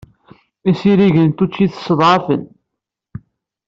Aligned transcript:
Isirigen 0.71 1.29
n 1.31 1.35
tuččit 1.37 1.73
sseḍɛafen. 1.75 2.43